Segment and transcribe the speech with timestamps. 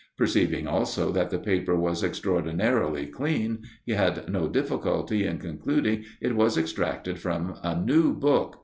[0.17, 6.35] Perceiving also that the paper was extraordinarily clean, he had no difficulty in concluding it
[6.35, 8.57] was extracted from a new book.